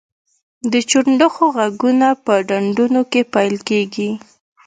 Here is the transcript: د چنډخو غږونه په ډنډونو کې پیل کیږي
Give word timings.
د 0.71 0.73
چنډخو 0.89 1.45
غږونه 1.57 2.07
په 2.25 2.33
ډنډونو 2.47 3.01
کې 3.11 3.21
پیل 3.33 3.55
کیږي 3.69 4.09